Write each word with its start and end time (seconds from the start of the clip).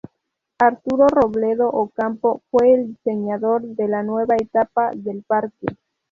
Arturo 0.57 1.05
Robledo 1.09 1.69
Ocampo 1.69 2.41
fue 2.49 2.73
el 2.73 2.87
diseñador 2.87 3.61
de 3.61 3.87
la 3.87 4.01
nueva 4.01 4.35
etapa 4.35 4.89
del 4.95 5.21
parque. 5.21 5.67